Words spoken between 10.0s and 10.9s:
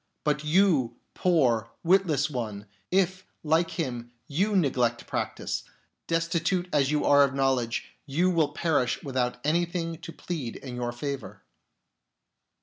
plead in